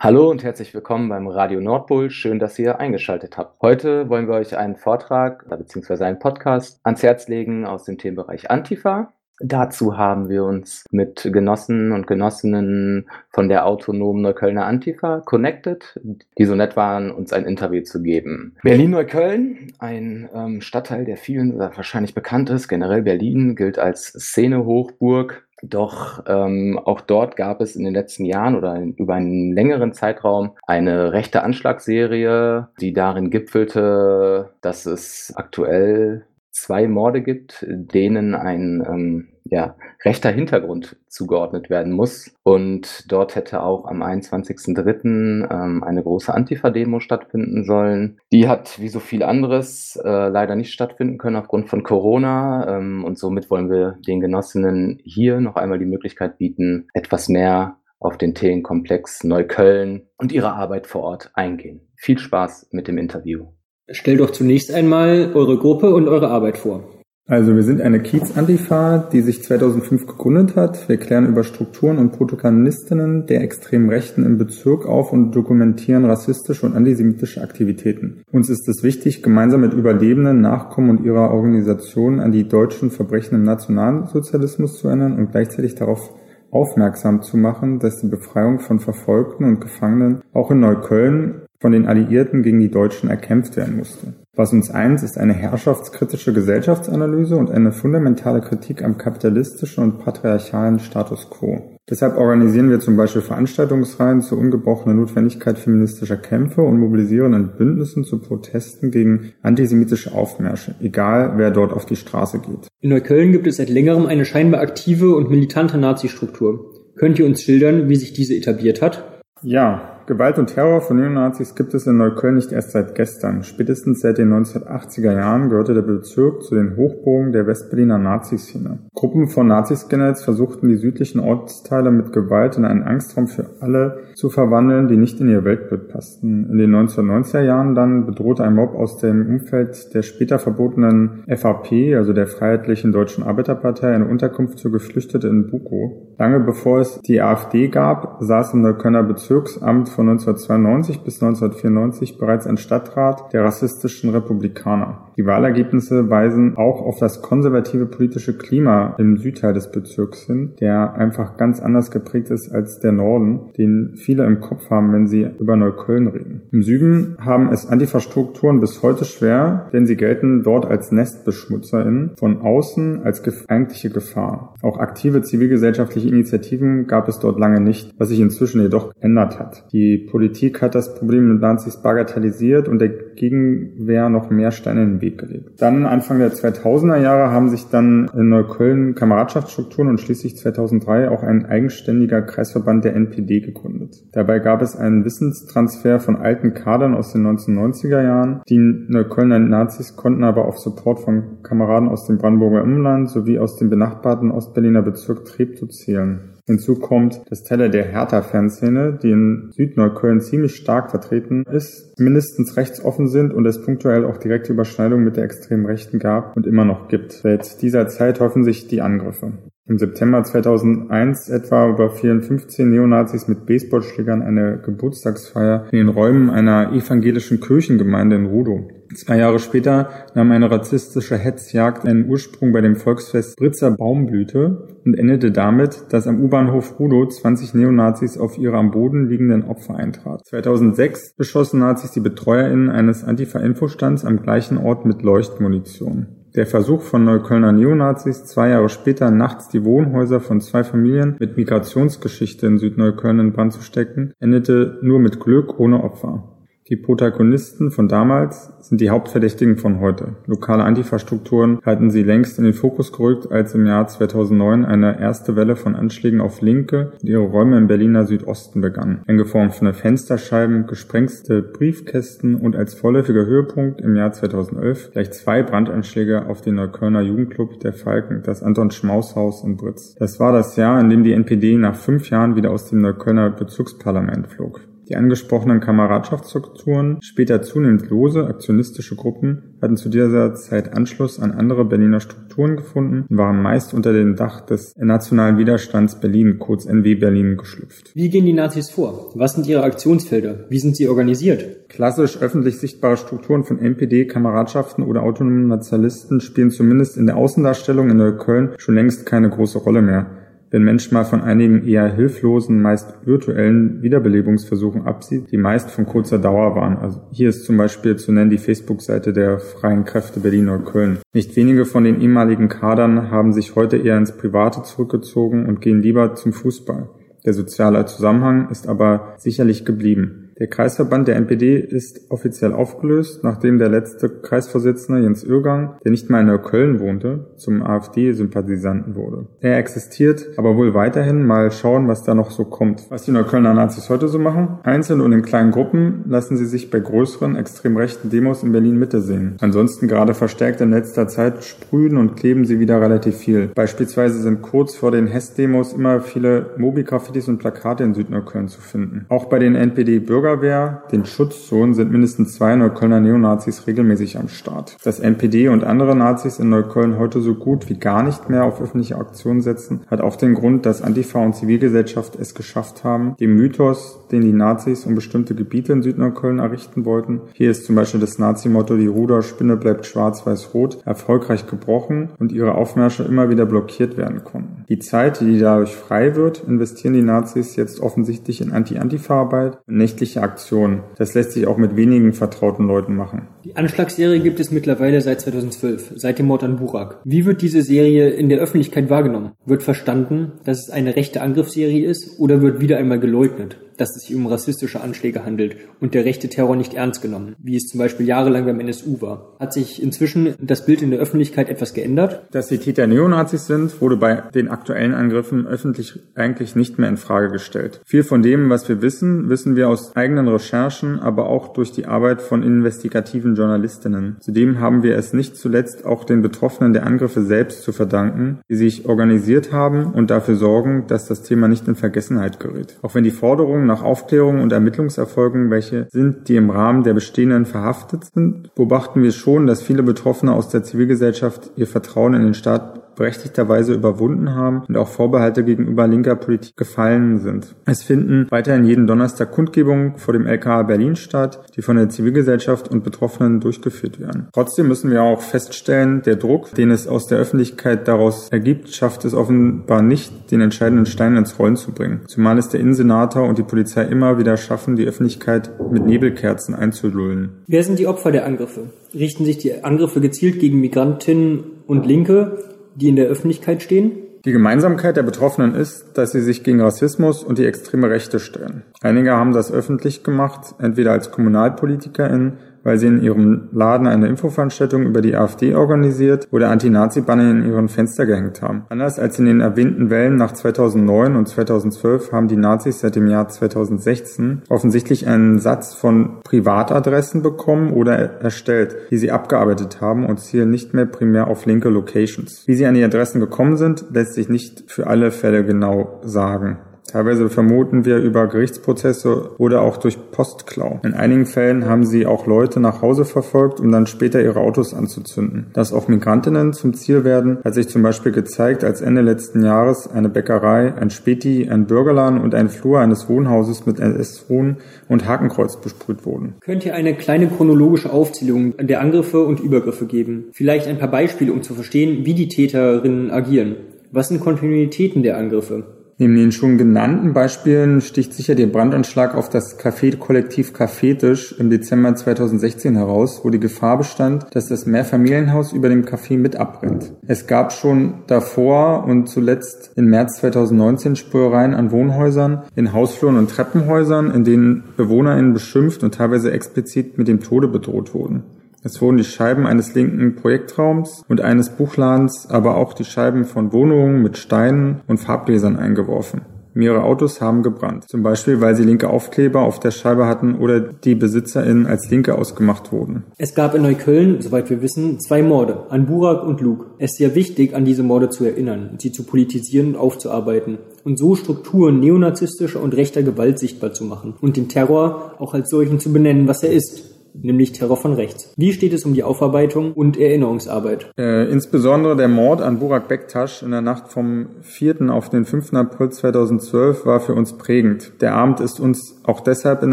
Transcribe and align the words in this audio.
Hallo 0.00 0.30
und 0.30 0.44
herzlich 0.44 0.72
willkommen 0.74 1.08
beim 1.08 1.26
Radio 1.26 1.60
Nordpol. 1.60 2.10
Schön, 2.10 2.38
dass 2.38 2.56
ihr 2.56 2.78
eingeschaltet 2.78 3.36
habt. 3.36 3.60
Heute 3.60 4.08
wollen 4.08 4.28
wir 4.28 4.34
euch 4.34 4.56
einen 4.56 4.76
Vortrag 4.76 5.44
bzw. 5.48 6.04
einen 6.04 6.20
Podcast 6.20 6.78
ans 6.84 7.02
Herz 7.02 7.26
legen 7.26 7.66
aus 7.66 7.82
dem 7.82 7.98
Themenbereich 7.98 8.48
Antifa. 8.48 9.12
Dazu 9.40 9.98
haben 9.98 10.28
wir 10.28 10.44
uns 10.44 10.84
mit 10.92 11.28
Genossen 11.32 11.90
und 11.90 12.06
Genossinnen 12.06 13.10
von 13.30 13.48
der 13.48 13.66
autonomen 13.66 14.22
Neuköllner 14.22 14.66
Antifa 14.66 15.20
connected, 15.26 15.98
die 16.38 16.44
so 16.44 16.54
nett 16.54 16.76
waren, 16.76 17.10
uns 17.10 17.32
ein 17.32 17.44
Interview 17.44 17.82
zu 17.82 18.00
geben. 18.00 18.56
Berlin-Neukölln, 18.62 19.72
ein 19.80 20.28
ähm, 20.32 20.60
Stadtteil, 20.60 21.06
der 21.06 21.16
vielen 21.16 21.58
wahrscheinlich 21.58 22.14
bekannt 22.14 22.50
ist. 22.50 22.68
Generell 22.68 23.02
Berlin 23.02 23.56
gilt 23.56 23.80
als 23.80 24.12
Szenehochburg 24.12 25.47
doch 25.62 26.24
ähm, 26.26 26.78
auch 26.84 27.00
dort 27.00 27.36
gab 27.36 27.60
es 27.60 27.76
in 27.76 27.84
den 27.84 27.94
letzten 27.94 28.24
Jahren 28.24 28.56
oder 28.56 28.76
in, 28.76 28.94
über 28.94 29.14
einen 29.14 29.52
längeren 29.52 29.92
Zeitraum 29.92 30.56
eine 30.66 31.12
rechte 31.12 31.42
Anschlagsserie, 31.42 32.68
die 32.80 32.92
darin 32.92 33.30
gipfelte, 33.30 34.50
dass 34.60 34.86
es 34.86 35.32
aktuell 35.36 36.24
zwei 36.50 36.88
Morde 36.88 37.22
gibt, 37.22 37.64
denen 37.68 38.34
ein 38.34 38.84
ähm, 38.86 39.28
ja, 39.50 39.76
rechter 40.04 40.30
Hintergrund 40.30 40.96
zugeordnet 41.08 41.70
werden 41.70 41.92
muss. 41.92 42.34
Und 42.42 43.10
dort 43.10 43.34
hätte 43.34 43.62
auch 43.62 43.86
am 43.86 44.02
21.03. 44.02 45.50
Ähm, 45.50 45.82
eine 45.84 46.02
große 46.02 46.32
Antifa-Demo 46.32 47.00
stattfinden 47.00 47.64
sollen. 47.64 48.20
Die 48.32 48.48
hat 48.48 48.80
wie 48.80 48.88
so 48.88 49.00
viel 49.00 49.22
anderes 49.22 49.96
äh, 50.04 50.28
leider 50.28 50.54
nicht 50.54 50.72
stattfinden 50.72 51.18
können 51.18 51.36
aufgrund 51.36 51.68
von 51.68 51.82
Corona. 51.82 52.76
Ähm, 52.76 53.04
und 53.04 53.18
somit 53.18 53.50
wollen 53.50 53.70
wir 53.70 53.98
den 54.06 54.20
Genossinnen 54.20 55.00
hier 55.04 55.40
noch 55.40 55.56
einmal 55.56 55.78
die 55.78 55.86
Möglichkeit 55.86 56.38
bieten, 56.38 56.88
etwas 56.92 57.28
mehr 57.28 57.78
auf 58.00 58.16
den 58.16 58.34
Themenkomplex 58.34 59.24
Neukölln 59.24 60.08
und 60.18 60.30
ihre 60.32 60.52
Arbeit 60.52 60.86
vor 60.86 61.02
Ort 61.02 61.30
eingehen. 61.34 61.88
Viel 61.96 62.18
Spaß 62.18 62.68
mit 62.70 62.86
dem 62.86 62.96
Interview. 62.96 63.48
Stellt 63.90 64.20
doch 64.20 64.30
zunächst 64.30 64.72
einmal 64.72 65.30
eure 65.34 65.56
Gruppe 65.56 65.94
und 65.94 66.08
eure 66.08 66.28
Arbeit 66.28 66.58
vor. 66.58 66.84
Also 67.30 67.54
wir 67.54 67.62
sind 67.62 67.82
eine 67.82 68.00
Kiez-Antifa, 68.00 69.06
die 69.12 69.20
sich 69.20 69.42
2005 69.42 70.06
gegründet 70.06 70.56
hat. 70.56 70.88
Wir 70.88 70.96
klären 70.96 71.26
über 71.26 71.44
Strukturen 71.44 71.98
und 71.98 72.12
Protagonistinnen 72.12 73.26
der 73.26 73.42
extremen 73.42 73.90
Rechten 73.90 74.24
im 74.24 74.38
Bezirk 74.38 74.86
auf 74.86 75.12
und 75.12 75.32
dokumentieren 75.32 76.06
rassistische 76.06 76.64
und 76.64 76.74
antisemitische 76.74 77.42
Aktivitäten. 77.42 78.22
Uns 78.32 78.48
ist 78.48 78.66
es 78.66 78.82
wichtig, 78.82 79.22
gemeinsam 79.22 79.60
mit 79.60 79.74
Überlebenden, 79.74 80.40
Nachkommen 80.40 80.88
und 80.88 81.04
ihrer 81.04 81.30
Organisation 81.30 82.20
an 82.20 82.32
die 82.32 82.48
deutschen 82.48 82.90
Verbrechen 82.90 83.34
im 83.34 83.42
Nationalsozialismus 83.42 84.78
zu 84.78 84.88
erinnern 84.88 85.18
und 85.18 85.30
gleichzeitig 85.30 85.74
darauf 85.74 86.14
aufmerksam 86.50 87.20
zu 87.20 87.36
machen, 87.36 87.78
dass 87.78 88.00
die 88.00 88.08
Befreiung 88.08 88.58
von 88.58 88.80
Verfolgten 88.80 89.44
und 89.44 89.60
Gefangenen 89.60 90.22
auch 90.32 90.50
in 90.50 90.60
Neukölln 90.60 91.42
von 91.60 91.72
den 91.72 91.86
Alliierten 91.86 92.42
gegen 92.42 92.60
die 92.60 92.70
Deutschen 92.70 93.10
erkämpft 93.10 93.56
werden 93.56 93.76
musste. 93.76 94.14
Was 94.38 94.52
uns 94.52 94.70
eint, 94.70 95.02
ist 95.02 95.18
eine 95.18 95.32
herrschaftskritische 95.32 96.32
Gesellschaftsanalyse 96.32 97.34
und 97.34 97.50
eine 97.50 97.72
fundamentale 97.72 98.40
Kritik 98.40 98.84
am 98.84 98.96
kapitalistischen 98.96 99.82
und 99.82 99.98
patriarchalen 99.98 100.78
Status 100.78 101.28
quo. 101.28 101.76
Deshalb 101.90 102.16
organisieren 102.16 102.70
wir 102.70 102.78
zum 102.78 102.96
Beispiel 102.96 103.22
Veranstaltungsreihen 103.22 104.22
zur 104.22 104.38
ungebrochenen 104.38 104.98
Notwendigkeit 104.98 105.58
feministischer 105.58 106.18
Kämpfe 106.18 106.62
und 106.62 106.78
mobilisieren 106.78 107.32
in 107.32 107.56
Bündnissen 107.56 108.04
zu 108.04 108.20
Protesten 108.20 108.92
gegen 108.92 109.32
antisemitische 109.42 110.12
Aufmärsche, 110.12 110.76
egal 110.80 111.32
wer 111.36 111.50
dort 111.50 111.72
auf 111.72 111.84
die 111.84 111.96
Straße 111.96 112.38
geht. 112.38 112.68
In 112.80 112.90
Neukölln 112.90 113.32
gibt 113.32 113.48
es 113.48 113.56
seit 113.56 113.70
längerem 113.70 114.06
eine 114.06 114.24
scheinbar 114.24 114.60
aktive 114.60 115.16
und 115.16 115.30
militante 115.30 115.78
Nazi-Struktur. 115.78 116.74
Könnt 116.94 117.18
ihr 117.18 117.26
uns 117.26 117.42
schildern, 117.42 117.88
wie 117.88 117.96
sich 117.96 118.12
diese 118.12 118.36
etabliert 118.36 118.82
hat? 118.82 119.22
Ja, 119.42 119.97
Gewalt 120.08 120.38
und 120.38 120.46
Terror 120.46 120.80
von 120.80 120.96
Neonazis 120.96 121.54
gibt 121.54 121.74
es 121.74 121.86
in 121.86 121.98
Neukölln 121.98 122.36
nicht 122.36 122.50
erst 122.50 122.70
seit 122.70 122.94
gestern. 122.94 123.42
Spätestens 123.42 124.00
seit 124.00 124.16
den 124.16 124.32
1980er 124.32 125.12
Jahren 125.12 125.50
gehörte 125.50 125.74
der 125.74 125.82
Bezirk 125.82 126.42
zu 126.44 126.54
den 126.54 126.78
Hochburgen 126.78 127.32
der 127.32 127.46
Westberliner 127.46 127.98
Naziszene. 127.98 128.78
Gruppen 128.94 129.28
von 129.28 129.48
Naziskinheits 129.48 130.24
versuchten 130.24 130.68
die 130.68 130.76
südlichen 130.76 131.20
Ortsteile 131.20 131.90
mit 131.90 132.14
Gewalt 132.14 132.56
in 132.56 132.64
einen 132.64 132.84
Angstraum 132.84 133.26
für 133.26 133.50
alle 133.60 133.98
zu 134.14 134.30
verwandeln, 134.30 134.88
die 134.88 134.96
nicht 134.96 135.20
in 135.20 135.28
ihr 135.28 135.44
Weltbild 135.44 135.88
passten. 135.88 136.48
In 136.50 136.56
den 136.56 136.74
1990er 136.74 137.42
Jahren 137.42 137.74
dann 137.74 138.06
bedrohte 138.06 138.44
ein 138.44 138.54
Mob 138.54 138.74
aus 138.76 138.96
dem 138.96 139.26
Umfeld 139.26 139.92
der 139.92 140.00
später 140.00 140.38
verbotenen 140.38 141.22
FAP, 141.28 141.94
also 141.94 142.14
der 142.14 142.28
Freiheitlichen 142.28 142.92
Deutschen 142.92 143.24
Arbeiterpartei, 143.24 143.94
eine 143.94 144.08
Unterkunft 144.08 144.62
für 144.62 144.70
Geflüchtete 144.70 145.28
in 145.28 145.50
Bukow. 145.50 145.92
Lange 146.16 146.40
bevor 146.40 146.80
es 146.80 146.98
die 147.02 147.20
AfD 147.20 147.68
gab, 147.68 148.16
saß 148.20 148.54
im 148.54 148.62
Neuköllner 148.62 149.02
Bezirksamt 149.02 149.97
von 149.98 150.08
1992 150.08 151.00
bis 151.00 151.20
1994 151.20 152.18
bereits 152.18 152.46
ein 152.46 152.56
Stadtrat 152.56 153.32
der 153.32 153.42
rassistischen 153.42 154.10
Republikaner. 154.10 155.07
Die 155.18 155.26
Wahlergebnisse 155.26 156.10
weisen 156.10 156.56
auch 156.56 156.80
auf 156.80 157.00
das 157.00 157.22
konservative 157.22 157.86
politische 157.86 158.38
Klima 158.38 158.94
im 158.98 159.16
Südteil 159.16 159.52
des 159.52 159.72
Bezirks 159.72 160.22
hin, 160.22 160.52
der 160.60 160.94
einfach 160.94 161.36
ganz 161.36 161.58
anders 161.58 161.90
geprägt 161.90 162.30
ist 162.30 162.52
als 162.52 162.78
der 162.78 162.92
Norden, 162.92 163.50
den 163.58 163.94
viele 163.96 164.24
im 164.24 164.38
Kopf 164.38 164.70
haben, 164.70 164.92
wenn 164.92 165.08
sie 165.08 165.28
über 165.40 165.56
Neukölln 165.56 166.06
reden. 166.06 166.42
Im 166.52 166.62
Süden 166.62 167.16
haben 167.18 167.48
es 167.52 167.66
Antifa-Strukturen 167.66 168.60
bis 168.60 168.80
heute 168.84 169.04
schwer, 169.04 169.68
denn 169.72 169.86
sie 169.86 169.96
gelten 169.96 170.44
dort 170.44 170.66
als 170.66 170.92
NestbeschmutzerInnen, 170.92 172.12
von 172.16 172.40
außen 172.40 173.02
als 173.02 173.20
eigentliche 173.48 173.90
Gefahr. 173.90 174.54
Auch 174.62 174.78
aktive 174.78 175.22
zivilgesellschaftliche 175.22 176.10
Initiativen 176.10 176.86
gab 176.86 177.08
es 177.08 177.18
dort 177.18 177.40
lange 177.40 177.60
nicht, 177.60 177.92
was 177.98 178.10
sich 178.10 178.20
inzwischen 178.20 178.62
jedoch 178.62 178.94
geändert 178.94 179.40
hat. 179.40 179.64
Die 179.72 179.98
Politik 179.98 180.62
hat 180.62 180.76
das 180.76 180.94
Problem 180.94 181.26
mit 181.26 181.40
Nazis 181.40 181.82
bagatellisiert 181.82 182.68
und 182.68 182.78
der 182.78 182.90
Gegenwehr 182.90 184.08
noch 184.10 184.30
mehr 184.30 184.52
Steine 184.52 184.84
in 184.84 184.90
den 184.90 185.00
Weg 185.00 185.07
gelegt. 185.16 185.62
Dann 185.62 185.86
Anfang 185.86 186.18
der 186.18 186.32
2000er 186.32 187.00
Jahre 187.00 187.30
haben 187.30 187.48
sich 187.48 187.68
dann 187.68 188.10
in 188.14 188.28
Neukölln 188.28 188.94
Kameradschaftsstrukturen 188.94 189.88
und 189.88 190.00
schließlich 190.00 190.36
2003 190.36 191.08
auch 191.08 191.22
ein 191.22 191.46
eigenständiger 191.46 192.20
Kreisverband 192.22 192.84
der 192.84 192.94
NPD 192.94 193.40
gegründet. 193.40 194.04
Dabei 194.12 194.40
gab 194.40 194.60
es 194.60 194.76
einen 194.76 195.04
Wissenstransfer 195.04 196.00
von 196.00 196.16
alten 196.16 196.52
Kadern 196.52 196.94
aus 196.94 197.12
den 197.12 197.26
1990er 197.26 198.02
Jahren. 198.02 198.42
Die 198.48 198.58
Neuköllner 198.58 199.38
Nazis 199.38 199.96
konnten 199.96 200.24
aber 200.24 200.44
auf 200.44 200.58
Support 200.58 201.00
von 201.00 201.42
Kameraden 201.42 201.88
aus 201.88 202.06
dem 202.06 202.18
Brandenburger 202.18 202.62
Umland 202.62 203.08
sowie 203.08 203.38
aus 203.38 203.56
dem 203.56 203.70
benachbarten 203.70 204.30
Ostberliner 204.30 204.82
Bezirk 204.82 205.24
Treptow 205.24 205.68
zählen. 205.68 206.37
Hinzu 206.48 206.76
kommt, 206.76 207.20
dass 207.30 207.44
Teile 207.44 207.68
der 207.68 207.84
Hertha-Fanszene, 207.84 208.98
die 209.02 209.10
in 209.10 209.50
Südneukölln 209.52 210.20
ziemlich 210.20 210.56
stark 210.56 210.90
vertreten 210.90 211.44
ist, 211.44 211.92
mindestens 211.98 212.56
rechtsoffen 212.56 213.06
sind 213.06 213.34
und 213.34 213.46
es 213.46 213.62
punktuell 213.62 214.04
auch 214.06 214.16
direkte 214.16 214.54
Überschneidungen 214.54 215.04
mit 215.04 215.16
der 215.16 215.24
extremen 215.24 215.66
Rechten 215.66 215.98
gab 215.98 216.36
und 216.36 216.46
immer 216.46 216.64
noch 216.64 216.88
gibt. 216.88 217.12
Seit 217.12 217.60
dieser 217.60 217.86
Zeit 217.88 218.20
häufen 218.20 218.44
sich 218.44 218.66
die 218.66 218.80
Angriffe. 218.80 219.32
Im 219.68 219.76
September 219.76 220.24
2001 220.24 221.28
etwa 221.28 221.68
überfielen 221.68 222.22
15 222.22 222.70
Neonazis 222.70 223.28
mit 223.28 223.44
Baseballschlägern 223.44 224.22
eine 224.22 224.62
Geburtstagsfeier 224.64 225.66
in 225.72 225.78
den 225.78 225.88
Räumen 225.88 226.30
einer 226.30 226.72
evangelischen 226.72 227.38
Kirchengemeinde 227.40 228.16
in 228.16 228.24
Rudow. 228.24 228.70
Zwei 228.94 229.18
Jahre 229.18 229.38
später 229.38 229.90
nahm 230.14 230.32
eine 230.32 230.50
rassistische 230.50 231.18
Hetzjagd 231.18 231.86
einen 231.86 232.08
Ursprung 232.08 232.52
bei 232.52 232.62
dem 232.62 232.76
Volksfest 232.76 233.36
Britzer 233.36 233.72
Baumblüte 233.72 234.78
und 234.86 234.94
endete 234.94 235.30
damit, 235.30 235.84
dass 235.90 236.06
am 236.06 236.22
U-Bahnhof 236.22 236.80
Rudow 236.80 237.06
20 237.06 237.52
Neonazis 237.52 238.16
auf 238.16 238.38
ihre 238.38 238.56
am 238.56 238.70
Boden 238.70 239.10
liegenden 239.10 239.44
Opfer 239.44 239.76
eintrat. 239.76 240.24
2006 240.24 241.12
beschossen 241.14 241.60
Nazis 241.60 241.90
die 241.90 242.00
BetreuerInnen 242.00 242.70
eines 242.70 243.04
Antifa-Infostands 243.04 244.06
am 244.06 244.22
gleichen 244.22 244.56
Ort 244.56 244.86
mit 244.86 245.02
Leuchtmunition. 245.02 246.17
Der 246.34 246.46
Versuch 246.46 246.82
von 246.82 247.04
Neuköllner 247.04 247.52
Neonazis, 247.52 248.24
zwei 248.24 248.50
Jahre 248.50 248.68
später 248.68 249.10
nachts 249.10 249.48
die 249.48 249.64
Wohnhäuser 249.64 250.20
von 250.20 250.40
zwei 250.40 250.62
Familien 250.62 251.16
mit 251.18 251.36
Migrationsgeschichte 251.36 252.46
in 252.46 252.58
Südneukölln 252.58 253.18
in 253.18 253.32
Brand 253.32 253.54
zu 253.54 253.62
stecken, 253.62 254.12
endete 254.20 254.78
nur 254.82 255.00
mit 255.00 255.20
Glück 255.20 255.58
ohne 255.58 255.82
Opfer. 255.82 256.37
Die 256.68 256.76
Protagonisten 256.76 257.70
von 257.70 257.88
damals 257.88 258.52
sind 258.60 258.82
die 258.82 258.90
Hauptverdächtigen 258.90 259.56
von 259.56 259.80
heute. 259.80 260.16
Lokale 260.26 260.64
Antifa-Strukturen 260.64 261.60
hatten 261.64 261.90
sie 261.90 262.02
längst 262.02 262.38
in 262.38 262.44
den 262.44 262.52
Fokus 262.52 262.92
gerückt, 262.92 263.32
als 263.32 263.54
im 263.54 263.66
Jahr 263.66 263.86
2009 263.86 264.66
eine 264.66 265.00
erste 265.00 265.34
Welle 265.34 265.56
von 265.56 265.74
Anschlägen 265.74 266.20
auf 266.20 266.42
Linke 266.42 266.92
und 267.00 267.08
ihre 267.08 267.22
Räume 267.22 267.56
im 267.56 267.68
Berliner 267.68 268.04
Südosten 268.04 268.60
begann. 268.60 269.00
Eingeformte 269.06 269.72
Fensterscheiben, 269.72 270.66
gesprengste 270.66 271.40
Briefkästen 271.40 272.34
und 272.36 272.54
als 272.54 272.74
vorläufiger 272.74 273.24
Höhepunkt 273.24 273.80
im 273.80 273.96
Jahr 273.96 274.12
2011 274.12 274.90
gleich 274.92 275.10
zwei 275.12 275.42
Brandanschläge 275.42 276.26
auf 276.26 276.42
den 276.42 276.56
Neuköllner 276.56 277.00
Jugendclub 277.00 277.60
der 277.60 277.72
Falken, 277.72 278.22
das 278.24 278.42
Anton 278.42 278.70
Schmaus 278.72 279.16
Haus 279.16 279.42
in 279.42 279.56
Britz. 279.56 279.94
Das 279.94 280.20
war 280.20 280.32
das 280.32 280.56
Jahr, 280.56 280.78
in 280.78 280.90
dem 280.90 281.02
die 281.02 281.12
NPD 281.12 281.56
nach 281.56 281.76
fünf 281.76 282.10
Jahren 282.10 282.36
wieder 282.36 282.50
aus 282.50 282.68
dem 282.68 282.82
Neuköllner 282.82 283.30
Bezugsparlament 283.30 284.28
flog. 284.28 284.60
Die 284.88 284.96
angesprochenen 284.96 285.60
Kameradschaftsstrukturen, 285.60 286.98
später 287.02 287.42
zunehmend 287.42 287.90
lose 287.90 288.26
aktionistische 288.26 288.96
Gruppen, 288.96 289.56
hatten 289.60 289.76
zu 289.76 289.90
dieser 289.90 290.34
Zeit 290.34 290.72
Anschluss 290.74 291.20
an 291.20 291.32
andere 291.32 291.66
Berliner 291.66 292.00
Strukturen 292.00 292.56
gefunden 292.56 293.04
und 293.08 293.18
waren 293.18 293.42
meist 293.42 293.74
unter 293.74 293.92
dem 293.92 294.16
Dach 294.16 294.40
des 294.40 294.74
Nationalen 294.76 295.36
Widerstands 295.36 296.00
Berlin, 296.00 296.38
kurz 296.38 296.64
NW 296.64 296.94
Berlin, 296.94 297.36
geschlüpft. 297.36 297.90
Wie 297.94 298.08
gehen 298.08 298.24
die 298.24 298.32
Nazis 298.32 298.70
vor? 298.70 299.12
Was 299.14 299.34
sind 299.34 299.46
ihre 299.46 299.62
Aktionsfelder? 299.62 300.46
Wie 300.48 300.58
sind 300.58 300.76
sie 300.76 300.88
organisiert? 300.88 301.68
Klassisch 301.68 302.16
öffentlich 302.16 302.58
sichtbare 302.58 302.96
Strukturen 302.96 303.44
von 303.44 303.58
NPD, 303.58 304.06
Kameradschaften 304.06 304.82
oder 304.82 305.02
autonomen 305.02 305.48
Nationalisten 305.48 306.20
spielen 306.20 306.50
zumindest 306.50 306.96
in 306.96 307.06
der 307.06 307.16
Außendarstellung 307.18 307.90
in 307.90 307.98
Neukölln 307.98 308.54
schon 308.56 308.74
längst 308.74 309.04
keine 309.04 309.28
große 309.28 309.58
Rolle 309.58 309.82
mehr 309.82 310.17
wenn 310.50 310.62
Mensch 310.62 310.90
mal 310.92 311.04
von 311.04 311.20
einigen 311.20 311.66
eher 311.66 311.92
hilflosen, 311.92 312.62
meist 312.62 313.06
virtuellen 313.06 313.82
Wiederbelebungsversuchen 313.82 314.86
absieht, 314.86 315.30
die 315.30 315.36
meist 315.36 315.70
von 315.70 315.86
kurzer 315.86 316.18
Dauer 316.18 316.54
waren. 316.56 316.78
Also 316.78 317.00
hier 317.10 317.28
ist 317.28 317.44
zum 317.44 317.56
Beispiel 317.56 317.96
zu 317.96 318.12
nennen 318.12 318.30
die 318.30 318.38
Facebook-Seite 318.38 319.12
der 319.12 319.38
Freien 319.38 319.84
Kräfte 319.84 320.20
Berlin-Neukölln. 320.20 320.98
Nicht 321.12 321.36
wenige 321.36 321.64
von 321.64 321.84
den 321.84 322.00
ehemaligen 322.00 322.48
Kadern 322.48 323.10
haben 323.10 323.32
sich 323.32 323.56
heute 323.56 323.76
eher 323.76 323.98
ins 323.98 324.16
Private 324.16 324.62
zurückgezogen 324.62 325.46
und 325.46 325.60
gehen 325.60 325.82
lieber 325.82 326.14
zum 326.14 326.32
Fußball. 326.32 326.88
Der 327.26 327.34
soziale 327.34 327.84
Zusammenhang 327.86 328.48
ist 328.50 328.68
aber 328.68 329.14
sicherlich 329.18 329.64
geblieben. 329.64 330.27
Der 330.38 330.46
Kreisverband 330.46 331.08
der 331.08 331.16
NPD 331.16 331.58
ist 331.58 332.12
offiziell 332.12 332.52
aufgelöst, 332.52 333.24
nachdem 333.24 333.58
der 333.58 333.68
letzte 333.68 334.08
Kreisvorsitzende 334.08 335.02
Jens 335.02 335.24
Irgang, 335.24 335.74
der 335.82 335.90
nicht 335.90 336.10
mal 336.10 336.20
in 336.20 336.28
Neukölln 336.28 336.78
wohnte, 336.78 337.26
zum 337.34 337.60
AfD-Sympathisanten 337.60 338.94
wurde. 338.94 339.26
Er 339.40 339.58
existiert 339.58 340.28
aber 340.36 340.56
wohl 340.56 340.74
weiterhin. 340.74 341.26
Mal 341.26 341.50
schauen, 341.50 341.88
was 341.88 342.04
da 342.04 342.14
noch 342.14 342.30
so 342.30 342.44
kommt. 342.44 342.88
Was 342.88 343.02
die 343.02 343.10
Neuköllner 343.10 343.52
Nazis 343.52 343.90
heute 343.90 344.06
so 344.06 344.20
machen? 344.20 344.58
Einzeln 344.62 345.00
und 345.00 345.12
in 345.12 345.22
kleinen 345.22 345.50
Gruppen 345.50 346.04
lassen 346.06 346.36
sie 346.36 346.46
sich 346.46 346.70
bei 346.70 346.78
größeren, 346.78 347.34
extrem 347.34 347.76
rechten 347.76 348.08
Demos 348.08 348.44
in 348.44 348.52
Berlin-Mitte 348.52 349.00
sehen. 349.00 349.36
Ansonsten 349.40 349.88
gerade 349.88 350.14
verstärkt 350.14 350.60
in 350.60 350.70
letzter 350.70 351.08
Zeit 351.08 351.42
sprühen 351.42 351.96
und 351.96 352.14
kleben 352.14 352.44
sie 352.44 352.60
wieder 352.60 352.80
relativ 352.80 353.16
viel. 353.16 353.48
Beispielsweise 353.48 354.20
sind 354.20 354.42
kurz 354.42 354.76
vor 354.76 354.92
den 354.92 355.08
Hess-Demos 355.08 355.72
immer 355.72 356.00
viele 356.00 356.50
Mobi-Graffitis 356.58 357.26
und 357.26 357.38
Plakate 357.38 357.82
in 357.82 357.94
Südneukölln 357.94 358.46
zu 358.46 358.60
finden. 358.60 359.06
Auch 359.08 359.24
bei 359.24 359.40
den 359.40 359.56
NPD-Bürger 359.56 360.27
Bürgerwehr, 360.28 360.82
den 360.92 361.06
Schutzzonen 361.06 361.72
sind 361.72 361.90
mindestens 361.90 362.34
zwei 362.34 362.54
Neuköllner 362.54 363.00
Neonazis 363.00 363.66
regelmäßig 363.66 364.18
am 364.18 364.28
Start. 364.28 364.76
Dass 364.84 365.00
NPD 365.00 365.48
und 365.48 365.64
andere 365.64 365.96
Nazis 365.96 366.38
in 366.38 366.50
Neukölln 366.50 366.98
heute 366.98 367.22
so 367.22 367.34
gut 367.34 367.70
wie 367.70 367.78
gar 367.78 368.02
nicht 368.02 368.28
mehr 368.28 368.44
auf 368.44 368.60
öffentliche 368.60 368.96
Aktionen 368.96 369.40
setzen, 369.40 369.80
hat 369.86 370.02
auch 370.02 370.16
den 370.16 370.34
Grund, 370.34 370.66
dass 370.66 370.82
Antifa 370.82 371.24
und 371.24 371.34
Zivilgesellschaft 371.34 372.14
es 372.16 372.34
geschafft 372.34 372.84
haben, 372.84 373.16
dem 373.18 373.36
Mythos, 373.36 374.00
den 374.12 374.20
die 374.20 374.34
Nazis 374.34 374.84
um 374.84 374.94
bestimmte 374.94 375.34
Gebiete 375.34 375.72
in 375.72 375.80
Südneukölln 375.80 376.40
errichten 376.40 376.84
wollten. 376.84 377.22
Hier 377.32 377.50
ist 377.50 377.64
zum 377.64 377.74
Beispiel 377.74 378.00
das 378.00 378.18
Nazi-Motto 378.18 378.76
Die 378.76 378.86
Ruderspinne 378.86 379.56
bleibt 379.56 379.86
schwarz-weiß-rot 379.86 380.82
erfolgreich 380.84 381.46
gebrochen 381.46 382.10
und 382.18 382.32
ihre 382.32 382.54
Aufmärsche 382.54 383.02
immer 383.04 383.30
wieder 383.30 383.46
blockiert 383.46 383.96
werden 383.96 384.24
konnten. 384.24 384.64
Die 384.68 384.78
Zeit, 384.78 385.20
die 385.20 385.38
dadurch 385.38 385.74
frei 385.74 386.16
wird, 386.16 386.44
investieren 386.46 386.92
die 386.92 387.02
Nazis 387.02 387.56
jetzt 387.56 387.80
offensichtlich 387.80 388.42
in 388.42 388.52
Anti-Antifa-Arbeit 388.52 389.60
nächtliche 389.66 390.17
tägliche 390.18 390.22
Aktion. 390.22 390.82
Das 390.96 391.14
lässt 391.14 391.32
sich 391.32 391.46
auch 391.46 391.56
mit 391.56 391.76
wenigen 391.76 392.12
vertrauten 392.12 392.66
Leuten 392.66 392.94
machen. 392.94 393.28
Die 393.44 393.56
Anschlagsserie 393.56 394.20
gibt 394.20 394.40
es 394.40 394.50
mittlerweile 394.50 395.00
seit 395.00 395.20
2012, 395.20 395.92
seit 395.96 396.18
dem 396.18 396.26
Mord 396.26 396.44
an 396.44 396.56
Burak. 396.56 397.00
Wie 397.04 397.24
wird 397.24 397.42
diese 397.42 397.62
Serie 397.62 398.10
in 398.10 398.28
der 398.28 398.38
Öffentlichkeit 398.38 398.90
wahrgenommen? 398.90 399.32
Wird 399.46 399.62
verstanden, 399.62 400.32
dass 400.44 400.64
es 400.64 400.70
eine 400.70 400.96
rechte 400.96 401.20
Angriffsserie 401.20 401.86
ist 401.86 402.18
oder 402.18 402.42
wird 402.42 402.60
wieder 402.60 402.78
einmal 402.78 403.00
geleugnet? 403.00 403.58
Dass 403.78 403.96
es 403.96 404.06
sich 404.06 404.16
um 404.16 404.26
rassistische 404.26 404.80
Anschläge 404.80 405.24
handelt 405.24 405.56
und 405.80 405.94
der 405.94 406.04
rechte 406.04 406.28
Terror 406.28 406.56
nicht 406.56 406.74
ernst 406.74 407.00
genommen, 407.00 407.34
wie 407.38 407.56
es 407.56 407.68
zum 407.68 407.78
Beispiel 407.78 408.06
jahrelang 408.06 408.44
beim 408.44 408.60
NSU 408.60 409.00
war. 409.00 409.36
Hat 409.40 409.52
sich 409.52 409.82
inzwischen 409.82 410.34
das 410.40 410.66
Bild 410.66 410.82
in 410.82 410.90
der 410.90 411.00
Öffentlichkeit 411.00 411.48
etwas 411.48 411.72
geändert? 411.74 412.26
Dass 412.32 412.48
die 412.48 412.58
Täter 412.58 412.86
Neonazis 412.86 413.46
sind, 413.46 413.80
wurde 413.80 413.96
bei 413.96 414.22
den 414.34 414.48
aktuellen 414.48 414.94
Angriffen 414.94 415.46
öffentlich 415.46 416.00
eigentlich 416.14 416.56
nicht 416.56 416.78
mehr 416.78 416.88
in 416.88 416.96
Frage 416.96 417.30
gestellt. 417.30 417.80
Viel 417.86 418.02
von 418.02 418.22
dem, 418.22 418.50
was 418.50 418.68
wir 418.68 418.82
wissen, 418.82 419.28
wissen 419.28 419.56
wir 419.56 419.68
aus 419.68 419.96
eigenen 419.96 420.28
Recherchen, 420.28 420.98
aber 420.98 421.28
auch 421.28 421.52
durch 421.52 421.72
die 421.72 421.86
Arbeit 421.86 422.20
von 422.20 422.42
investigativen 422.42 423.36
Journalistinnen. 423.36 424.16
Zudem 424.20 424.60
haben 424.60 424.82
wir 424.82 424.96
es 424.96 425.12
nicht 425.12 425.36
zuletzt 425.36 425.86
auch 425.86 426.04
den 426.04 426.22
Betroffenen 426.22 426.72
der 426.72 426.84
Angriffe 426.84 427.22
selbst 427.22 427.62
zu 427.62 427.72
verdanken, 427.72 428.40
die 428.48 428.56
sich 428.56 428.86
organisiert 428.86 429.52
haben 429.52 429.92
und 429.92 430.10
dafür 430.10 430.34
sorgen, 430.34 430.86
dass 430.88 431.06
das 431.06 431.22
Thema 431.22 431.46
nicht 431.46 431.68
in 431.68 431.76
Vergessenheit 431.76 432.40
gerät. 432.40 432.78
Auch 432.82 432.94
wenn 432.94 433.04
die 433.04 433.10
Forderungen 433.10 433.67
nach 433.68 433.82
Aufklärung 433.82 434.42
und 434.42 434.52
Ermittlungserfolgen 434.52 435.50
welche 435.50 435.86
sind, 435.90 436.28
die 436.28 436.34
im 436.34 436.50
Rahmen 436.50 436.82
der 436.82 436.94
bestehenden 436.94 437.46
verhaftet 437.46 438.06
sind, 438.12 438.52
beobachten 438.56 439.02
wir 439.02 439.12
schon, 439.12 439.46
dass 439.46 439.62
viele 439.62 439.84
Betroffene 439.84 440.32
aus 440.32 440.48
der 440.48 440.64
Zivilgesellschaft 440.64 441.52
ihr 441.54 441.68
Vertrauen 441.68 442.14
in 442.14 442.22
den 442.22 442.34
Staat 442.34 442.77
berechtigterweise 442.98 443.72
überwunden 443.72 444.34
haben 444.34 444.64
und 444.68 444.76
auch 444.76 444.88
Vorbehalte 444.88 445.44
gegenüber 445.44 445.86
linker 445.86 446.16
Politik 446.16 446.56
gefallen 446.56 447.18
sind. 447.18 447.54
Es 447.64 447.82
finden 447.82 448.26
weiterhin 448.30 448.64
jeden 448.64 448.86
Donnerstag 448.86 449.30
Kundgebungen 449.30 449.96
vor 449.96 450.12
dem 450.12 450.26
LKA 450.26 450.64
Berlin 450.64 450.96
statt, 450.96 451.40
die 451.56 451.62
von 451.62 451.76
der 451.76 451.88
Zivilgesellschaft 451.88 452.68
und 452.68 452.84
Betroffenen 452.84 453.40
durchgeführt 453.40 454.00
werden. 454.00 454.28
Trotzdem 454.32 454.68
müssen 454.68 454.90
wir 454.90 455.02
auch 455.02 455.22
feststellen, 455.22 456.02
der 456.02 456.16
Druck, 456.16 456.54
den 456.54 456.70
es 456.70 456.86
aus 456.86 457.06
der 457.06 457.18
Öffentlichkeit 457.18 457.88
daraus 457.88 458.28
ergibt, 458.30 458.74
schafft 458.74 459.04
es 459.04 459.14
offenbar 459.14 459.82
nicht, 459.82 460.30
den 460.30 460.40
entscheidenden 460.40 460.86
Stein 460.86 461.16
ins 461.16 461.38
Rollen 461.38 461.56
zu 461.56 461.72
bringen. 461.72 462.00
Zumal 462.06 462.38
es 462.38 462.48
der 462.48 462.60
Innensenator 462.60 463.26
und 463.26 463.38
die 463.38 463.42
Polizei 463.42 463.84
immer 463.84 464.18
wieder 464.18 464.36
schaffen, 464.36 464.76
die 464.76 464.86
Öffentlichkeit 464.86 465.50
mit 465.70 465.86
Nebelkerzen 465.86 466.54
einzulullen. 466.54 467.30
Wer 467.46 467.62
sind 467.62 467.78
die 467.78 467.86
Opfer 467.86 468.10
der 468.10 468.26
Angriffe? 468.26 468.70
Richten 468.94 469.24
sich 469.24 469.38
die 469.38 469.62
Angriffe 469.62 470.00
gezielt 470.00 470.40
gegen 470.40 470.60
Migrantinnen 470.60 471.44
und 471.66 471.86
Linke 471.86 472.38
die 472.78 472.88
in 472.88 472.96
der 472.96 473.06
Öffentlichkeit 473.06 473.62
stehen? 473.62 473.92
Die 474.24 474.32
Gemeinsamkeit 474.32 474.96
der 474.96 475.04
Betroffenen 475.04 475.54
ist, 475.54 475.96
dass 475.96 476.12
sie 476.12 476.20
sich 476.20 476.42
gegen 476.42 476.60
Rassismus 476.60 477.22
und 477.22 477.38
die 477.38 477.46
extreme 477.46 477.88
Rechte 477.88 478.18
stellen. 478.18 478.62
Einige 478.82 479.12
haben 479.12 479.32
das 479.32 479.52
öffentlich 479.52 480.02
gemacht, 480.02 480.54
entweder 480.58 480.92
als 480.92 481.10
KommunalpolitikerInnen 481.10 482.38
weil 482.68 482.76
sie 482.76 482.86
in 482.86 483.02
ihrem 483.02 483.48
Laden 483.50 483.86
eine 483.86 484.08
Infoveranstaltung 484.08 484.82
über 484.82 485.00
die 485.00 485.16
AfD 485.16 485.54
organisiert 485.54 486.28
oder 486.30 486.50
Anti-Nazi-Banner 486.50 487.30
in 487.30 487.46
ihren 487.46 487.68
Fenster 487.68 488.04
gehängt 488.04 488.42
haben. 488.42 488.66
Anders 488.68 488.98
als 488.98 489.18
in 489.18 489.24
den 489.24 489.40
erwähnten 489.40 489.88
Wellen 489.88 490.16
nach 490.16 490.32
2009 490.32 491.16
und 491.16 491.26
2012 491.26 492.12
haben 492.12 492.28
die 492.28 492.36
Nazis 492.36 492.80
seit 492.80 492.94
dem 492.94 493.08
Jahr 493.08 493.26
2016 493.26 494.42
offensichtlich 494.50 495.06
einen 495.06 495.38
Satz 495.38 495.72
von 495.72 496.20
Privatadressen 496.24 497.22
bekommen 497.22 497.72
oder 497.72 497.96
erstellt, 498.20 498.76
die 498.90 498.98
sie 498.98 499.12
abgearbeitet 499.12 499.80
haben 499.80 500.04
und 500.04 500.20
zielen 500.20 500.50
nicht 500.50 500.74
mehr 500.74 500.84
primär 500.84 501.28
auf 501.28 501.46
linke 501.46 501.70
Locations. 501.70 502.46
Wie 502.46 502.54
sie 502.54 502.66
an 502.66 502.74
die 502.74 502.84
Adressen 502.84 503.18
gekommen 503.18 503.56
sind, 503.56 503.86
lässt 503.94 504.12
sich 504.12 504.28
nicht 504.28 504.70
für 504.70 504.88
alle 504.88 505.10
Fälle 505.10 505.42
genau 505.42 506.02
sagen. 506.02 506.58
Teilweise 506.88 507.28
vermuten 507.28 507.84
wir 507.84 507.98
über 507.98 508.26
Gerichtsprozesse 508.26 509.32
oder 509.36 509.60
auch 509.60 509.76
durch 509.76 509.98
Postklau. 510.10 510.80
In 510.82 510.94
einigen 510.94 511.26
Fällen 511.26 511.66
haben 511.66 511.84
sie 511.84 512.06
auch 512.06 512.26
Leute 512.26 512.60
nach 512.60 512.80
Hause 512.80 513.04
verfolgt, 513.04 513.60
um 513.60 513.70
dann 513.70 513.86
später 513.86 514.22
ihre 514.22 514.40
Autos 514.40 514.72
anzuzünden. 514.72 515.48
Dass 515.52 515.74
auch 515.74 515.88
Migrantinnen 515.88 516.54
zum 516.54 516.72
Ziel 516.72 517.04
werden, 517.04 517.38
hat 517.44 517.54
sich 517.54 517.68
zum 517.68 517.82
Beispiel 517.82 518.12
gezeigt, 518.12 518.64
als 518.64 518.80
Ende 518.80 519.02
letzten 519.02 519.44
Jahres 519.44 519.86
eine 519.86 520.08
Bäckerei, 520.08 520.74
ein 520.74 520.88
Späti, 520.88 521.48
ein 521.50 521.66
Bürgerladen 521.66 522.20
und 522.20 522.34
ein 522.34 522.48
Flur 522.48 522.80
eines 522.80 523.08
Wohnhauses 523.08 523.66
mit 523.66 523.78
NS-Ruhen 523.80 524.56
und 524.88 525.06
Hakenkreuz 525.06 525.60
besprüht 525.60 526.06
wurden. 526.06 526.36
Könnt 526.40 526.64
ihr 526.64 526.74
eine 526.74 526.94
kleine 526.94 527.28
chronologische 527.28 527.92
Aufzählung 527.92 528.54
der 528.56 528.80
Angriffe 528.80 529.22
und 529.24 529.40
Übergriffe 529.40 529.84
geben? 529.84 530.28
Vielleicht 530.32 530.66
ein 530.66 530.78
paar 530.78 530.90
Beispiele, 530.90 531.32
um 531.32 531.42
zu 531.42 531.54
verstehen, 531.54 532.06
wie 532.06 532.14
die 532.14 532.28
Täterinnen 532.28 533.10
agieren. 533.10 533.56
Was 533.90 534.08
sind 534.08 534.20
Kontinuitäten 534.20 535.02
der 535.02 535.18
Angriffe? 535.18 535.77
Neben 536.00 536.14
den 536.14 536.30
schon 536.30 536.58
genannten 536.58 537.12
Beispielen 537.12 537.80
sticht 537.80 538.14
sicher 538.14 538.36
der 538.36 538.46
Brandanschlag 538.46 539.16
auf 539.16 539.28
das 539.28 539.58
Café-Kollektiv 539.58 540.52
Cafetisch 540.52 541.34
im 541.36 541.50
Dezember 541.50 541.92
2016 541.92 542.76
heraus, 542.76 543.22
wo 543.24 543.30
die 543.30 543.40
Gefahr 543.40 543.78
bestand, 543.78 544.26
dass 544.30 544.46
das 544.46 544.64
Mehrfamilienhaus 544.64 545.52
über 545.52 545.68
dem 545.68 545.84
Café 545.84 546.16
mit 546.16 546.36
abbrennt. 546.36 546.92
Es 547.08 547.26
gab 547.26 547.52
schon 547.52 547.94
davor 548.06 548.84
und 548.84 549.08
zuletzt 549.08 549.72
im 549.74 549.86
März 549.86 550.18
2019 550.18 550.94
Sprühereien 550.94 551.52
an 551.52 551.72
Wohnhäusern, 551.72 552.44
in 552.54 552.72
Hausfluren 552.72 553.18
und 553.18 553.30
Treppenhäusern, 553.30 554.12
in 554.12 554.22
denen 554.22 554.62
BewohnerInnen 554.76 555.32
beschimpft 555.32 555.82
und 555.82 555.94
teilweise 555.94 556.30
explizit 556.30 556.96
mit 556.96 557.08
dem 557.08 557.18
Tode 557.18 557.48
bedroht 557.48 557.92
wurden. 557.92 558.22
Es 558.64 558.82
wurden 558.82 558.96
die 558.96 559.04
Scheiben 559.04 559.46
eines 559.46 559.74
linken 559.74 560.16
Projektraums 560.16 561.04
und 561.08 561.20
eines 561.20 561.50
Buchladens, 561.50 562.26
aber 562.28 562.56
auch 562.56 562.72
die 562.72 562.84
Scheiben 562.84 563.24
von 563.24 563.52
Wohnungen 563.52 564.02
mit 564.02 564.18
Steinen 564.18 564.80
und 564.88 564.98
Farbbläsern 564.98 565.56
eingeworfen. 565.56 566.22
Mehrere 566.54 566.82
Autos 566.82 567.20
haben 567.20 567.44
gebrannt. 567.44 567.88
Zum 567.88 568.02
Beispiel, 568.02 568.40
weil 568.40 568.56
sie 568.56 568.64
linke 568.64 568.90
Aufkleber 568.90 569.42
auf 569.42 569.60
der 569.60 569.70
Scheibe 569.70 570.06
hatten 570.06 570.34
oder 570.34 570.58
die 570.58 570.96
BesitzerInnen 570.96 571.66
als 571.66 571.88
Linke 571.88 572.16
ausgemacht 572.16 572.72
wurden. 572.72 573.04
Es 573.16 573.36
gab 573.36 573.54
in 573.54 573.62
Neukölln, 573.62 574.20
soweit 574.22 574.50
wir 574.50 574.60
wissen, 574.60 574.98
zwei 574.98 575.22
Morde 575.22 575.70
an 575.70 575.86
Burak 575.86 576.24
und 576.24 576.40
Luke. 576.40 576.66
Es 576.78 576.92
ist 576.92 576.98
sehr 576.98 577.14
wichtig, 577.14 577.54
an 577.54 577.64
diese 577.64 577.84
Morde 577.84 578.08
zu 578.08 578.24
erinnern, 578.24 578.74
sie 578.78 578.90
zu 578.90 579.04
politisieren 579.04 579.68
und 579.68 579.76
aufzuarbeiten 579.76 580.58
und 580.82 580.98
so 580.98 581.14
Strukturen 581.14 581.78
neonazistischer 581.78 582.60
und 582.60 582.74
rechter 582.74 583.04
Gewalt 583.04 583.38
sichtbar 583.38 583.72
zu 583.72 583.84
machen 583.84 584.14
und 584.20 584.36
den 584.36 584.48
Terror 584.48 585.12
auch 585.18 585.34
als 585.34 585.50
solchen 585.50 585.78
zu 585.78 585.92
benennen, 585.92 586.26
was 586.26 586.42
er 586.42 586.50
ist 586.50 586.97
nämlich 587.14 587.52
Terror 587.52 587.76
von 587.76 587.94
rechts. 587.94 588.32
Wie 588.36 588.52
steht 588.52 588.72
es 588.72 588.84
um 588.84 588.94
die 588.94 589.02
Aufarbeitung 589.02 589.72
und 589.72 589.96
Erinnerungsarbeit? 589.96 590.90
Äh, 590.98 591.30
insbesondere 591.30 591.96
der 591.96 592.08
Mord 592.08 592.40
an 592.40 592.58
Burak 592.58 592.88
Bektasch 592.88 593.42
in 593.42 593.50
der 593.50 593.60
Nacht 593.60 593.88
vom 593.88 594.28
4. 594.42 594.90
auf 594.90 595.10
den 595.10 595.24
5. 595.24 595.54
April 595.54 595.90
2012 595.90 596.86
war 596.86 597.00
für 597.00 597.14
uns 597.14 597.36
prägend. 597.36 597.92
Der 598.00 598.14
Abend 598.14 598.40
ist 598.40 598.60
uns 598.60 599.00
auch 599.04 599.20
deshalb 599.20 599.62
in 599.62 599.72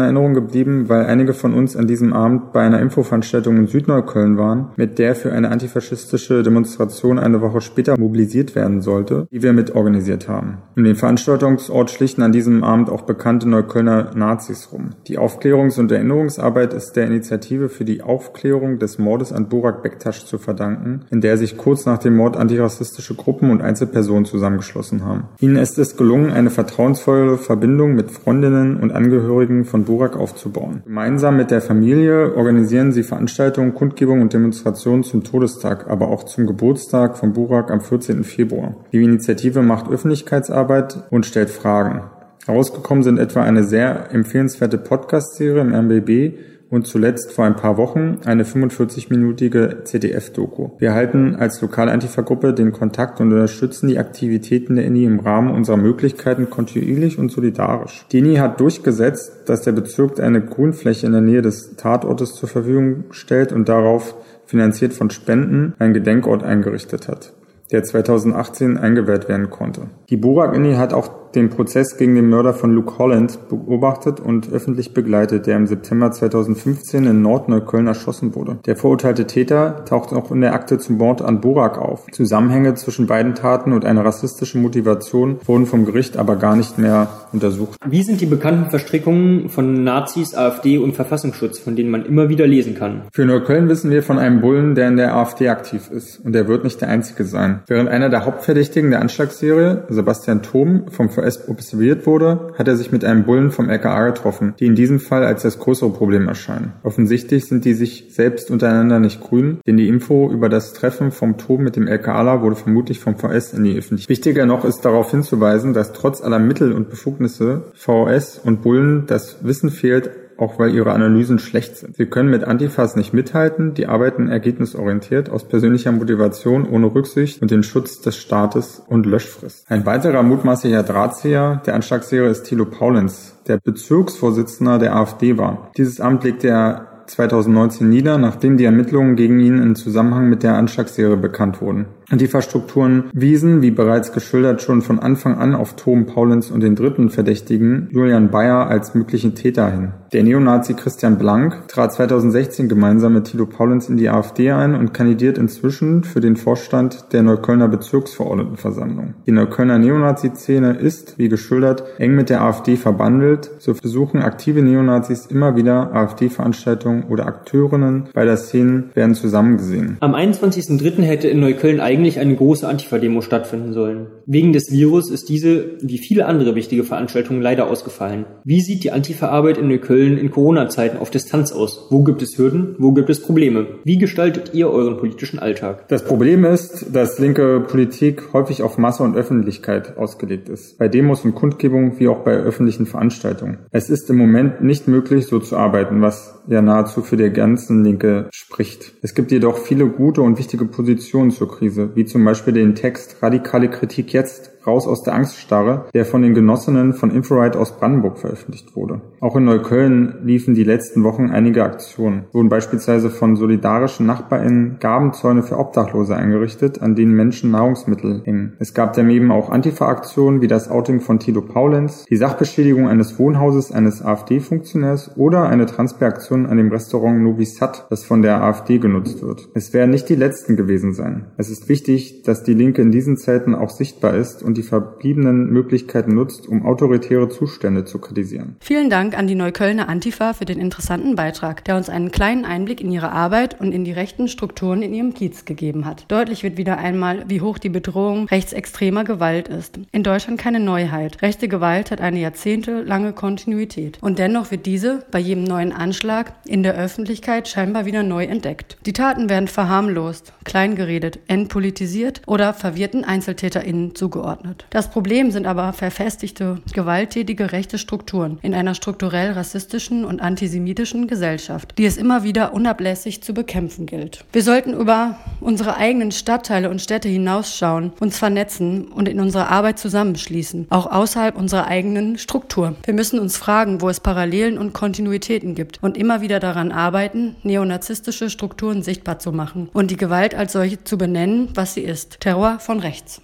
Erinnerung 0.00 0.34
geblieben, 0.34 0.88
weil 0.88 1.06
einige 1.06 1.34
von 1.34 1.54
uns 1.54 1.76
an 1.76 1.86
diesem 1.86 2.12
Abend 2.12 2.52
bei 2.52 2.62
einer 2.62 2.80
Infoveranstaltung 2.80 3.56
in 3.56 3.66
Südneukölln 3.66 4.38
waren, 4.38 4.70
mit 4.76 4.98
der 4.98 5.14
für 5.14 5.32
eine 5.32 5.50
antifaschistische 5.50 6.42
Demonstration 6.42 7.18
eine 7.18 7.40
Woche 7.40 7.60
später 7.60 7.98
mobilisiert 7.98 8.54
werden 8.54 8.80
sollte, 8.80 9.28
die 9.30 9.42
wir 9.42 9.52
mitorganisiert 9.52 10.28
haben. 10.28 10.58
In 10.74 10.84
dem 10.84 10.96
Veranstaltungsort 10.96 11.90
schlichten 11.90 12.22
an 12.22 12.32
diesem 12.32 12.64
Abend 12.64 12.90
auch 12.90 13.02
bekannte 13.02 13.48
Neuköllner 13.48 14.12
Nazis 14.14 14.72
rum. 14.72 14.90
Die 15.06 15.18
Aufklärungs- 15.18 15.78
und 15.78 15.92
Erinnerungsarbeit 15.92 16.72
ist 16.72 16.92
der 16.92 17.06
Initiative 17.06 17.25
Initiative 17.26 17.68
für 17.68 17.84
die 17.84 18.02
Aufklärung 18.02 18.78
des 18.78 18.98
Mordes 18.98 19.32
an 19.32 19.48
Burak 19.48 19.82
Bektasch 19.82 20.24
zu 20.26 20.38
verdanken, 20.38 21.00
in 21.10 21.20
der 21.20 21.36
sich 21.36 21.56
kurz 21.56 21.84
nach 21.84 21.98
dem 21.98 22.14
Mord 22.14 22.36
antirassistische 22.36 23.14
Gruppen 23.14 23.50
und 23.50 23.62
Einzelpersonen 23.62 24.24
zusammengeschlossen 24.24 25.04
haben. 25.04 25.24
Ihnen 25.40 25.56
ist 25.56 25.76
es 25.78 25.96
gelungen, 25.96 26.30
eine 26.30 26.50
vertrauensvolle 26.50 27.36
Verbindung 27.36 27.96
mit 27.96 28.12
Freundinnen 28.12 28.76
und 28.76 28.92
Angehörigen 28.92 29.64
von 29.64 29.84
Burak 29.84 30.16
aufzubauen. 30.16 30.82
Gemeinsam 30.84 31.36
mit 31.36 31.50
der 31.50 31.60
Familie 31.60 32.34
organisieren 32.36 32.92
sie 32.92 33.02
Veranstaltungen, 33.02 33.74
Kundgebungen 33.74 34.22
und 34.22 34.32
Demonstrationen 34.32 35.02
zum 35.02 35.24
Todestag, 35.24 35.90
aber 35.90 36.08
auch 36.08 36.24
zum 36.24 36.46
Geburtstag 36.46 37.18
von 37.18 37.32
Burak 37.32 37.72
am 37.72 37.80
14. 37.80 38.22
Februar. 38.22 38.76
Die 38.92 39.02
Initiative 39.02 39.62
macht 39.62 39.90
Öffentlichkeitsarbeit 39.90 41.02
und 41.10 41.26
stellt 41.26 41.50
Fragen. 41.50 42.02
Herausgekommen 42.46 43.02
sind 43.02 43.18
etwa 43.18 43.42
eine 43.42 43.64
sehr 43.64 44.12
empfehlenswerte 44.12 44.78
Podcast-Serie 44.78 45.62
im 45.62 45.72
MBB 45.72 46.38
und 46.70 46.86
zuletzt 46.86 47.32
vor 47.32 47.44
ein 47.44 47.56
paar 47.56 47.76
Wochen 47.76 48.18
eine 48.24 48.44
45-minütige 48.44 49.84
ZDF-Doku. 49.84 50.70
Wir 50.78 50.94
halten 50.94 51.36
als 51.36 51.60
lokale 51.60 51.92
Antifa-Gruppe 51.92 52.52
den 52.52 52.72
Kontakt 52.72 53.20
und 53.20 53.32
unterstützen 53.32 53.88
die 53.88 53.98
Aktivitäten 53.98 54.76
der 54.76 54.86
INI 54.86 55.04
im 55.04 55.20
Rahmen 55.20 55.50
unserer 55.50 55.76
Möglichkeiten 55.76 56.50
kontinuierlich 56.50 57.18
und 57.18 57.30
solidarisch. 57.30 58.06
Die 58.12 58.18
INI 58.18 58.36
hat 58.36 58.60
durchgesetzt, 58.60 59.48
dass 59.48 59.62
der 59.62 59.72
Bezirk 59.72 60.20
eine 60.20 60.40
Grünfläche 60.40 61.06
in 61.06 61.12
der 61.12 61.20
Nähe 61.20 61.42
des 61.42 61.76
Tatortes 61.76 62.34
zur 62.34 62.48
Verfügung 62.48 63.04
stellt 63.10 63.52
und 63.52 63.68
darauf 63.68 64.14
finanziert 64.46 64.92
von 64.92 65.10
Spenden 65.10 65.74
einen 65.78 65.94
Gedenkort 65.94 66.42
eingerichtet 66.42 67.08
hat 67.08 67.32
der 67.72 67.82
2018 67.82 68.78
eingewählt 68.78 69.28
werden 69.28 69.50
konnte. 69.50 69.88
Die 70.08 70.16
Burak-Inni 70.16 70.74
hat 70.74 70.92
auch 70.92 71.25
den 71.36 71.50
Prozess 71.50 71.96
gegen 71.96 72.14
den 72.14 72.28
Mörder 72.28 72.54
von 72.54 72.72
Luke 72.72 72.98
Holland 72.98 73.48
beobachtet 73.48 74.18
und 74.18 74.50
öffentlich 74.50 74.94
begleitet, 74.94 75.46
der 75.46 75.56
im 75.56 75.66
September 75.66 76.10
2015 76.10 77.04
in 77.04 77.22
Nordneukölln 77.22 77.86
erschossen 77.86 78.34
wurde. 78.34 78.58
Der 78.66 78.76
verurteilte 78.76 79.26
Täter 79.26 79.84
taucht 79.84 80.12
auch 80.12 80.30
in 80.30 80.40
der 80.40 80.54
Akte 80.54 80.78
zum 80.78 80.96
Mord 80.96 81.22
an 81.22 81.40
Burak 81.40 81.78
auf. 81.78 82.06
Zusammenhänge 82.10 82.74
zwischen 82.74 83.06
beiden 83.06 83.34
Taten 83.34 83.72
und 83.72 83.84
eine 83.84 84.04
rassistische 84.04 84.58
Motivation 84.58 85.38
wurden 85.44 85.66
vom 85.66 85.84
Gericht 85.84 86.16
aber 86.16 86.36
gar 86.36 86.56
nicht 86.56 86.78
mehr 86.78 87.08
untersucht. 87.32 87.78
Wie 87.86 88.02
sind 88.02 88.20
die 88.20 88.26
bekannten 88.26 88.70
Verstrickungen 88.70 89.48
von 89.48 89.84
Nazis, 89.84 90.34
AfD 90.34 90.78
und 90.78 90.94
Verfassungsschutz, 90.94 91.58
von 91.58 91.76
denen 91.76 91.90
man 91.90 92.04
immer 92.04 92.28
wieder 92.28 92.46
lesen 92.46 92.74
kann? 92.74 93.02
Für 93.12 93.26
Neukölln 93.26 93.68
wissen 93.68 93.90
wir 93.90 94.02
von 94.02 94.18
einem 94.18 94.40
Bullen, 94.40 94.74
der 94.74 94.88
in 94.88 94.96
der 94.96 95.14
AfD 95.14 95.48
aktiv 95.48 95.90
ist. 95.90 96.20
Und 96.24 96.34
er 96.34 96.48
wird 96.48 96.64
nicht 96.64 96.80
der 96.80 96.88
einzige 96.88 97.24
sein. 97.24 97.60
Während 97.66 97.88
einer 97.88 98.08
der 98.08 98.24
Hauptverdächtigen 98.24 98.90
der 98.90 99.00
Anschlagsserie, 99.00 99.84
Sebastian 99.88 100.42
Thom, 100.42 100.86
vom 100.90 101.10
VS 101.26 101.48
observiert 101.48 102.06
wurde, 102.06 102.52
hat 102.58 102.68
er 102.68 102.76
sich 102.76 102.92
mit 102.92 103.04
einem 103.04 103.24
Bullen 103.24 103.50
vom 103.50 103.68
LKA 103.68 104.06
getroffen, 104.06 104.54
die 104.58 104.66
in 104.66 104.74
diesem 104.74 105.00
Fall 105.00 105.24
als 105.24 105.42
das 105.42 105.58
größere 105.58 105.90
Problem 105.90 106.28
erscheinen. 106.28 106.72
Offensichtlich 106.82 107.46
sind 107.46 107.64
die 107.64 107.74
sich 107.74 108.06
selbst 108.10 108.50
untereinander 108.50 108.98
nicht 108.98 109.20
grün, 109.20 109.58
denn 109.66 109.76
die 109.76 109.88
Info 109.88 110.30
über 110.30 110.48
das 110.48 110.72
Treffen 110.72 111.10
vom 111.10 111.36
Thom 111.36 111.62
mit 111.62 111.76
dem 111.76 111.86
LKA 111.86 112.42
wurde 112.42 112.56
vermutlich 112.56 113.00
vom 113.00 113.16
VS 113.16 113.52
in 113.52 113.64
die 113.64 113.76
Öffentlichkeit. 113.76 114.08
Wichtiger 114.08 114.46
noch 114.46 114.64
ist 114.64 114.84
darauf 114.84 115.10
hinzuweisen, 115.10 115.74
dass 115.74 115.92
trotz 115.92 116.22
aller 116.22 116.38
Mittel 116.38 116.72
und 116.72 116.90
Befugnisse 116.90 117.64
VS 117.74 118.40
und 118.42 118.62
Bullen 118.62 119.04
das 119.06 119.44
Wissen 119.44 119.70
fehlt, 119.70 120.10
auch 120.38 120.58
weil 120.58 120.74
ihre 120.74 120.92
Analysen 120.92 121.38
schlecht 121.38 121.76
sind. 121.76 121.96
Sie 121.96 122.06
können 122.06 122.30
mit 122.30 122.44
Antifas 122.44 122.96
nicht 122.96 123.12
mithalten, 123.12 123.74
die 123.74 123.86
arbeiten 123.86 124.28
ergebnisorientiert, 124.28 125.30
aus 125.30 125.44
persönlicher 125.44 125.92
Motivation, 125.92 126.68
ohne 126.68 126.94
Rücksicht 126.94 127.42
und 127.42 127.50
den 127.50 127.62
Schutz 127.62 128.00
des 128.00 128.16
Staates 128.16 128.82
und 128.86 129.06
Löschfrist. 129.06 129.70
Ein 129.70 129.86
weiterer 129.86 130.22
mutmaßlicher 130.22 130.82
Drahtzieher 130.82 131.62
der 131.66 131.74
Anschlagsserie 131.74 132.30
ist 132.30 132.44
Thilo 132.44 132.66
Paulens, 132.66 133.36
der 133.46 133.58
Bezirksvorsitzender 133.58 134.78
der 134.78 134.96
AfD 134.96 135.38
war. 135.38 135.70
Dieses 135.76 136.00
Amt 136.00 136.24
legte 136.24 136.48
er 136.48 136.86
2019 137.06 137.88
nieder, 137.88 138.18
nachdem 138.18 138.56
die 138.56 138.64
Ermittlungen 138.64 139.16
gegen 139.16 139.38
ihn 139.40 139.62
in 139.62 139.76
Zusammenhang 139.76 140.28
mit 140.28 140.42
der 140.42 140.56
Anschlagsserie 140.56 141.16
bekannt 141.16 141.60
wurden. 141.60 141.86
Antifa-Strukturen 142.08 143.04
wiesen, 143.12 143.62
wie 143.62 143.70
bereits 143.70 144.12
geschildert, 144.12 144.62
schon 144.62 144.82
von 144.82 144.98
Anfang 144.98 145.38
an 145.38 145.54
auf 145.54 145.74
Tom 145.76 146.06
Paulens 146.06 146.50
und 146.50 146.62
den 146.62 146.76
dritten 146.76 147.10
Verdächtigen, 147.10 147.88
Julian 147.90 148.30
Bayer, 148.30 148.68
als 148.68 148.94
möglichen 148.94 149.34
Täter 149.34 149.70
hin. 149.70 149.92
Der 150.12 150.22
Neonazi 150.22 150.74
Christian 150.74 151.18
Blank 151.18 151.66
trat 151.68 151.92
2016 151.92 152.68
gemeinsam 152.68 153.14
mit 153.14 153.24
Tilo 153.24 153.46
Paulens 153.46 153.88
in 153.88 153.96
die 153.96 154.08
AfD 154.08 154.52
ein 154.52 154.74
und 154.74 154.94
kandidiert 154.94 155.36
inzwischen 155.36 156.04
für 156.04 156.20
den 156.20 156.36
Vorstand 156.36 157.12
der 157.12 157.22
Neuköllner 157.22 157.68
Bezirksverordnetenversammlung. 157.68 159.14
Die 159.26 159.32
Neuköllner 159.32 159.78
Neonazi-Szene 159.78 160.74
ist, 160.74 161.18
wie 161.18 161.28
geschildert, 161.28 161.84
eng 161.98 162.14
mit 162.14 162.30
der 162.30 162.42
AfD 162.42 162.76
verbandelt. 162.76 163.50
So 163.58 163.74
besuchen 163.74 164.22
aktive 164.22 164.62
Neonazis 164.62 165.26
immer 165.26 165.56
wieder 165.56 165.92
AfD-Veranstaltungen 165.92 167.04
oder 167.04 167.26
Akteurinnen 167.26 168.08
bei 168.14 168.24
der 168.24 168.36
Szene 168.36 168.84
werden 168.94 169.14
zusammengesehen. 169.14 169.96
Am 170.00 170.14
21.03. 170.14 171.02
hätte 171.02 171.28
in 171.28 171.40
Neukölln 171.40 171.80
eigentlich 171.96 172.18
eine 172.18 172.36
große 172.36 172.68
Antifa-Demo 172.68 173.22
stattfinden 173.22 173.72
sollen. 173.72 174.08
Wegen 174.26 174.52
des 174.52 174.70
Virus 174.70 175.10
ist 175.10 175.30
diese, 175.30 175.78
wie 175.80 175.96
viele 175.96 176.26
andere 176.26 176.54
wichtige 176.54 176.84
Veranstaltungen, 176.84 177.40
leider 177.40 177.70
ausgefallen. 177.70 178.26
Wie 178.44 178.60
sieht 178.60 178.84
die 178.84 178.92
Antifa-Arbeit 178.92 179.56
in 179.56 179.68
Neukölln 179.68 180.18
in 180.18 180.30
Corona-Zeiten 180.30 180.98
auf 180.98 181.10
Distanz 181.10 181.52
aus? 181.52 181.86
Wo 181.90 182.04
gibt 182.04 182.20
es 182.20 182.36
Hürden? 182.36 182.76
Wo 182.78 182.92
gibt 182.92 183.08
es 183.08 183.22
Probleme? 183.22 183.66
Wie 183.84 183.96
gestaltet 183.96 184.50
ihr 184.52 184.68
euren 184.68 184.98
politischen 184.98 185.38
Alltag? 185.38 185.88
Das 185.88 186.04
Problem 186.04 186.44
ist, 186.44 186.94
dass 186.94 187.18
linke 187.18 187.60
Politik 187.60 188.34
häufig 188.34 188.62
auf 188.62 188.76
Masse 188.76 189.02
und 189.02 189.16
Öffentlichkeit 189.16 189.96
ausgelegt 189.96 190.50
ist. 190.50 190.78
Bei 190.78 190.88
Demos 190.88 191.24
und 191.24 191.34
Kundgebungen 191.34 191.98
wie 191.98 192.08
auch 192.08 192.24
bei 192.24 192.32
öffentlichen 192.32 192.84
Veranstaltungen. 192.84 193.58
Es 193.70 193.88
ist 193.88 194.10
im 194.10 194.18
Moment 194.18 194.62
nicht 194.62 194.86
möglich, 194.86 195.26
so 195.26 195.38
zu 195.38 195.56
arbeiten, 195.56 196.02
was 196.02 196.42
ja 196.46 196.60
nahezu 196.60 197.02
für 197.02 197.16
die 197.16 197.30
ganzen 197.30 197.84
Linke 197.84 198.28
spricht. 198.32 198.92
Es 199.02 199.14
gibt 199.14 199.32
jedoch 199.32 199.58
viele 199.58 199.86
gute 199.86 200.20
und 200.20 200.38
wichtige 200.38 200.66
Positionen 200.66 201.30
zur 201.30 201.50
Krise 201.50 201.85
wie 201.94 202.04
zum 202.04 202.24
Beispiel 202.24 202.54
den 202.54 202.74
Text 202.74 203.22
Radikale 203.22 203.68
Kritik 203.68 204.12
jetzt 204.12 204.50
Raus 204.66 204.86
aus 204.86 205.02
der 205.02 205.14
Angststarre, 205.14 205.86
der 205.94 206.04
von 206.04 206.22
den 206.22 206.34
Genossinnen 206.34 206.92
von 206.92 207.10
Infrared 207.10 207.56
aus 207.56 207.78
Brandenburg 207.78 208.18
veröffentlicht 208.18 208.74
wurde. 208.76 209.00
Auch 209.20 209.36
in 209.36 209.44
Neukölln 209.44 210.18
liefen 210.24 210.54
die 210.54 210.64
letzten 210.64 211.04
Wochen 211.04 211.30
einige 211.30 211.64
Aktionen. 211.64 212.24
Wurden 212.32 212.48
beispielsweise 212.48 213.10
von 213.10 213.36
solidarischen 213.36 214.06
NachbarInnen 214.06 214.78
Gabenzäune 214.80 215.42
für 215.42 215.58
Obdachlose 215.58 216.16
eingerichtet, 216.16 216.82
an 216.82 216.94
denen 216.94 217.14
Menschen 217.14 217.50
Nahrungsmittel 217.50 218.22
hängen. 218.24 218.54
Es 218.58 218.74
gab 218.74 218.94
daneben 218.94 219.30
auch 219.30 219.50
Antifa-Aktionen 219.50 220.40
wie 220.40 220.48
das 220.48 220.70
Outing 220.70 221.00
von 221.00 221.18
Tilo 221.18 221.42
Paulens, 221.42 222.04
die 222.08 222.16
Sachbeschädigung 222.16 222.88
eines 222.88 223.18
Wohnhauses 223.18 223.72
eines 223.72 224.02
AfD-Funktionärs 224.02 225.16
oder 225.16 225.48
eine 225.48 225.66
Transferaktion 225.66 226.46
an 226.46 226.56
dem 226.56 226.70
Restaurant 226.70 227.22
Novi 227.22 227.44
Sad, 227.44 227.86
das 227.90 228.04
von 228.04 228.22
der 228.22 228.42
AfD 228.42 228.78
genutzt 228.78 229.22
wird. 229.22 229.48
Es 229.54 229.72
werden 229.72 229.90
nicht 229.90 230.08
die 230.08 230.14
letzten 230.14 230.56
gewesen 230.56 230.92
sein. 230.92 231.26
Es 231.36 231.50
ist 231.50 231.68
wichtig, 231.68 232.22
dass 232.22 232.42
die 232.42 232.54
Linke 232.54 232.82
in 232.82 232.90
diesen 232.90 233.16
Zeiten 233.16 233.54
auch 233.54 233.70
sichtbar 233.70 234.14
ist 234.14 234.42
und 234.42 234.55
die 234.56 234.62
verbliebenen 234.62 235.50
Möglichkeiten 235.50 236.14
nutzt, 236.14 236.48
um 236.48 236.64
autoritäre 236.64 237.28
Zustände 237.28 237.84
zu 237.84 237.98
kritisieren. 237.98 238.56
Vielen 238.60 238.90
Dank 238.90 239.16
an 239.16 239.26
die 239.26 239.34
Neuköllner 239.34 239.88
Antifa 239.88 240.32
für 240.32 240.44
den 240.44 240.58
interessanten 240.58 241.14
Beitrag, 241.14 241.64
der 241.64 241.76
uns 241.76 241.88
einen 241.88 242.10
kleinen 242.10 242.44
Einblick 242.44 242.80
in 242.80 242.90
ihre 242.90 243.12
Arbeit 243.12 243.60
und 243.60 243.72
in 243.72 243.84
die 243.84 243.92
rechten 243.92 244.28
Strukturen 244.28 244.82
in 244.82 244.94
ihrem 244.94 245.14
Kiez 245.14 245.44
gegeben 245.44 245.84
hat. 245.84 246.04
Deutlich 246.08 246.42
wird 246.42 246.56
wieder 246.56 246.78
einmal, 246.78 247.24
wie 247.28 247.40
hoch 247.40 247.58
die 247.58 247.68
Bedrohung 247.68 248.26
rechtsextremer 248.26 249.04
Gewalt 249.04 249.48
ist. 249.48 249.78
In 249.92 250.02
Deutschland 250.02 250.40
keine 250.40 250.60
Neuheit. 250.60 251.22
Rechte 251.22 251.48
Gewalt 251.48 251.90
hat 251.90 252.00
eine 252.00 252.20
jahrzehntelange 252.20 253.12
Kontinuität. 253.12 253.98
Und 254.00 254.18
dennoch 254.18 254.50
wird 254.50 254.66
diese 254.66 255.04
bei 255.10 255.18
jedem 255.18 255.44
neuen 255.44 255.72
Anschlag 255.72 256.32
in 256.46 256.62
der 256.62 256.74
Öffentlichkeit 256.74 257.48
scheinbar 257.48 257.86
wieder 257.86 258.02
neu 258.02 258.24
entdeckt. 258.24 258.78
Die 258.86 258.92
Taten 258.92 259.28
werden 259.28 259.48
verharmlost, 259.48 260.32
kleingeredet, 260.44 261.18
entpolitisiert 261.26 262.22
oder 262.26 262.54
verwirrten 262.54 263.04
EinzeltäterInnen 263.04 263.94
zugeordnet. 263.94 264.45
Zugeordnet. 264.46 264.66
Das 264.70 264.90
Problem 264.90 265.30
sind 265.30 265.46
aber 265.46 265.72
verfestigte, 265.72 266.58
gewalttätige 266.72 267.52
rechte 267.52 267.78
Strukturen 267.78 268.38
in 268.42 268.54
einer 268.54 268.74
strukturell 268.74 269.32
rassistischen 269.32 270.04
und 270.04 270.20
antisemitischen 270.20 271.06
Gesellschaft, 271.08 271.74
die 271.78 271.86
es 271.86 271.96
immer 271.96 272.22
wieder 272.22 272.54
unablässig 272.54 273.22
zu 273.22 273.34
bekämpfen 273.34 273.86
gilt. 273.86 274.24
Wir 274.32 274.42
sollten 274.42 274.72
über 274.72 275.18
unsere 275.40 275.76
eigenen 275.76 276.12
Stadtteile 276.12 276.70
und 276.70 276.80
Städte 276.80 277.08
hinausschauen, 277.08 277.92
uns 278.00 278.18
vernetzen 278.18 278.88
und 278.88 279.08
in 279.08 279.20
unserer 279.20 279.50
Arbeit 279.50 279.78
zusammenschließen, 279.78 280.66
auch 280.70 280.90
außerhalb 280.90 281.36
unserer 281.36 281.66
eigenen 281.66 282.18
Struktur. 282.18 282.74
Wir 282.84 282.94
müssen 282.94 283.18
uns 283.18 283.36
fragen, 283.36 283.80
wo 283.80 283.88
es 283.88 284.00
Parallelen 284.00 284.58
und 284.58 284.72
Kontinuitäten 284.72 285.54
gibt 285.54 285.82
und 285.82 285.96
immer 285.96 286.20
wieder 286.20 286.40
daran 286.40 286.72
arbeiten, 286.72 287.36
neonazistische 287.42 288.30
Strukturen 288.30 288.82
sichtbar 288.82 289.18
zu 289.18 289.32
machen 289.32 289.68
und 289.72 289.90
die 289.90 289.96
Gewalt 289.96 290.34
als 290.34 290.52
solche 290.52 290.82
zu 290.84 290.98
benennen, 290.98 291.48
was 291.54 291.74
sie 291.74 291.82
ist. 291.82 292.20
Terror 292.20 292.58
von 292.58 292.80
rechts. 292.80 293.20